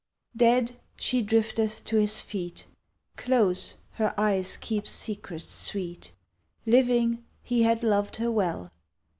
[0.35, 2.65] Dead, she drifteth to his feet.
[3.17, 6.11] Close, her eyes keep secrets sweet.
[6.65, 8.71] Living, he had loved her well.